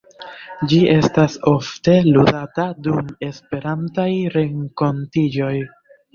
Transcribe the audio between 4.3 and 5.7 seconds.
renkontiĝoj.